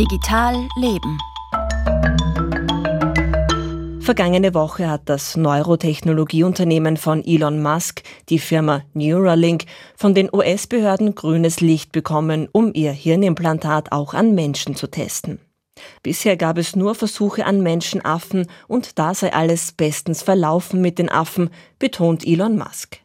[0.00, 1.18] Digital Leben.
[4.00, 11.60] Vergangene Woche hat das Neurotechnologieunternehmen von Elon Musk, die Firma Neuralink, von den US-Behörden grünes
[11.60, 15.38] Licht bekommen, um ihr Hirnimplantat auch an Menschen zu testen.
[16.02, 21.08] Bisher gab es nur Versuche an Menschenaffen und da sei alles bestens verlaufen mit den
[21.08, 22.98] Affen, betont Elon Musk.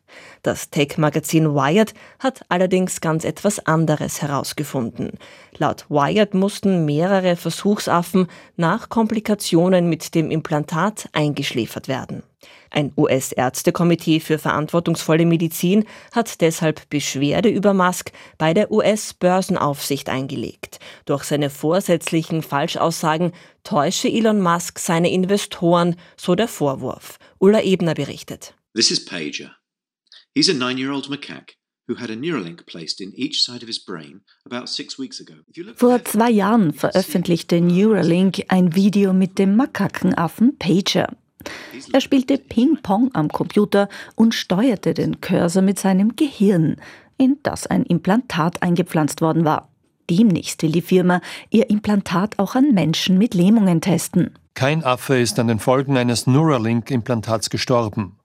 [0.44, 5.13] Das Tech-Magazin Wired hat allerdings ganz etwas anderes herausgefunden.
[5.58, 12.23] Laut Wired mussten mehrere Versuchsaffen nach Komplikationen mit dem Implantat eingeschläfert werden.
[12.70, 20.80] Ein US-Ärztekomitee für verantwortungsvolle Medizin hat deshalb Beschwerde über Musk bei der US-Börsenaufsicht eingelegt.
[21.05, 23.31] Durch seine vorsätzlichen Falschaussagen
[23.63, 27.20] täusche Elon Musk seine Investoren, so der Vorwurf.
[27.40, 28.55] Ulla Ebner berichtet.
[28.76, 29.52] This is Pager.
[30.34, 31.55] He's a nine-year-old macaque
[35.76, 41.16] vor zwei Jahren veröffentlichte Neuralink ein Video mit dem Makakenaffen Pager.
[41.93, 46.77] Er spielte Ping-Pong am Computer und steuerte den Cursor mit seinem Gehirn,
[47.18, 49.70] in das ein Implantat eingepflanzt worden war.
[50.10, 54.32] Demnächst will die Firma ihr Implantat auch an Menschen mit Lähmungen testen.
[54.54, 58.16] Kein Affe ist an den Folgen eines Neuralink-Implantats gestorben.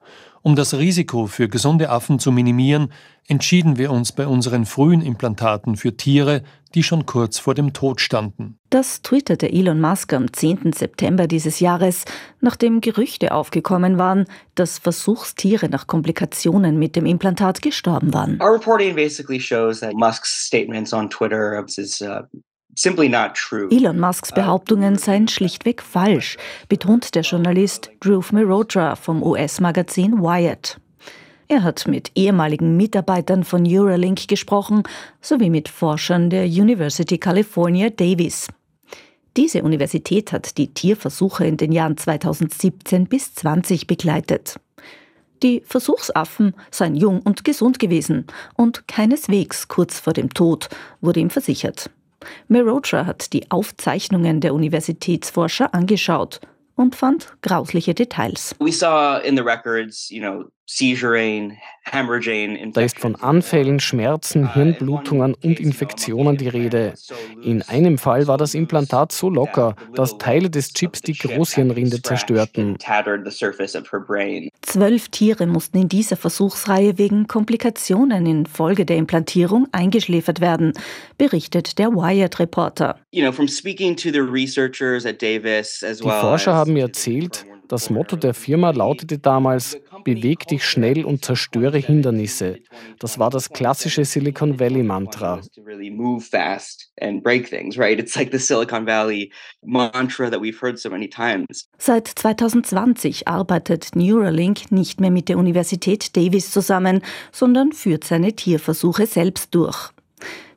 [0.42, 2.92] Um das Risiko für gesunde Affen zu minimieren,
[3.28, 6.42] entschieden wir uns bei unseren frühen Implantaten für Tiere,
[6.75, 8.56] die schon kurz vor dem Tod standen.
[8.70, 10.72] Das twitterte Elon Musk am 10.
[10.72, 12.05] September dieses Jahres,
[12.41, 18.41] nachdem Gerüchte aufgekommen waren, dass Versuchstiere nach Komplikationen mit dem Implantat gestorben waren.
[18.41, 22.22] Our reporting basically shows that Musk's statements on Twitter is uh,
[23.70, 26.36] Elon Musks Behauptungen seien schlichtweg falsch,
[26.68, 30.78] betont der Journalist Dhruv Mehrotra vom US-Magazin Wired.
[31.48, 34.84] Er hat mit ehemaligen Mitarbeitern von Neuralink gesprochen,
[35.20, 38.46] sowie mit Forschern der University California Davis.
[39.36, 44.60] Diese Universität hat die Tierversuche in den Jahren 2017 bis 20 begleitet.
[45.42, 50.69] Die Versuchsaffen seien jung und gesund gewesen und keineswegs kurz vor dem Tod,
[51.00, 51.91] wurde ihm versichert.
[52.48, 56.41] Merotra hat die Aufzeichnungen der Universitätsforscher angeschaut
[56.76, 58.54] und fand grausliche Details.
[58.58, 60.50] We saw in the records, you know,
[62.72, 66.94] da ist von Anfällen, Schmerzen, uh, Hirnblutungen und Infektionen die Rede.
[67.42, 72.76] In einem Fall war das Implantat so locker, dass Teile des Chips die Großhirnrinde zerstörten.
[74.62, 80.75] Zwölf Tiere mussten in dieser Versuchsreihe wegen Komplikationen infolge der Implantierung eingeschläfert werden,
[81.19, 83.00] berichtet der Wired-Reporter.
[83.12, 83.22] Die
[86.02, 91.78] Forscher haben mir erzählt, das Motto der Firma lautete damals, beweg dich schnell und zerstöre
[91.78, 92.58] Hindernisse.
[92.98, 95.41] Das war das klassische Silicon Valley Mantra.
[101.78, 109.06] Seit 2020 arbeitet Neuralink nicht mehr mit der Universität Davis zusammen, sondern führt seine Tierversuche
[109.06, 109.91] selbst durch.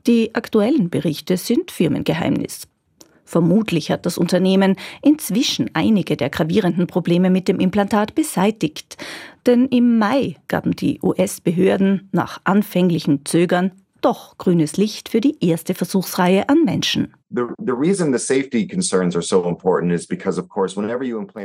[0.07, 2.67] Die aktuellen Berichte sind Firmengeheimnis.
[3.33, 8.95] Vermutlich hat das Unternehmen inzwischen einige der gravierenden Probleme mit dem Implantat beseitigt.
[9.47, 13.71] Denn im Mai gaben die US-Behörden nach anfänglichem Zögern
[14.03, 17.13] doch grünes Licht für die erste Versuchsreihe an Menschen.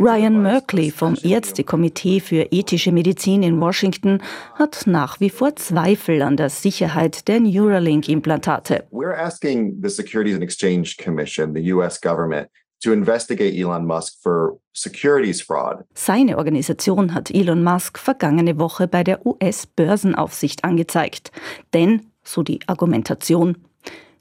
[0.00, 4.22] Ryan Merkley vom Ärztekomitee für ethische Medizin in Washington
[4.54, 8.86] hat nach wie vor Zweifel an der Sicherheit der Neuralink-Implantate.
[8.90, 12.48] We're asking the Securities and Exchange Commission, the US government,
[12.82, 15.84] to investigate Elon Musk for securities fraud.
[15.94, 21.32] Seine Organisation hat Elon Musk vergangene Woche bei der US-Börsenaufsicht angezeigt.
[21.74, 22.02] Denn,
[22.32, 23.56] so die Argumentation,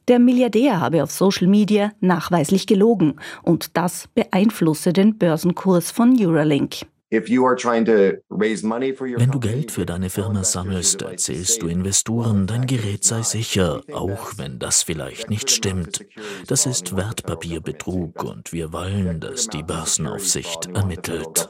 [0.07, 6.85] der Milliardär habe auf Social Media nachweislich gelogen und das beeinflusse den Börsenkurs von Neuralink.
[7.09, 7.23] Wenn
[9.31, 14.59] du Geld für deine Firma sammelst, erzählst du Investoren, dein Gerät sei sicher, auch wenn
[14.59, 16.05] das vielleicht nicht stimmt.
[16.47, 21.47] Das ist Wertpapierbetrug und wir wollen, dass die Börsenaufsicht ermittelt.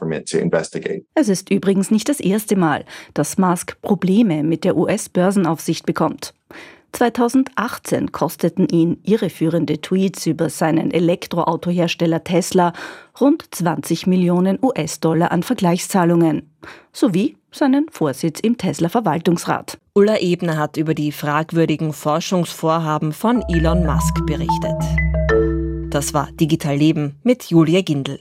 [1.14, 2.84] Es ist übrigens nicht das erste Mal,
[3.14, 6.34] dass Musk Probleme mit der US-Börsenaufsicht bekommt.
[6.92, 12.72] 2018 kosteten ihn irreführende Tweets über seinen Elektroautohersteller Tesla
[13.20, 16.50] rund 20 Millionen US-Dollar an Vergleichszahlungen
[16.92, 19.78] sowie seinen Vorsitz im Tesla-Verwaltungsrat.
[19.94, 24.82] Ulla Ebner hat über die fragwürdigen Forschungsvorhaben von Elon Musk berichtet.
[25.90, 28.20] Das war Digital Leben mit Julia Gindel.